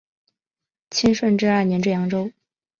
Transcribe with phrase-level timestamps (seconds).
[0.89, 2.31] 清顺治二年至扬州。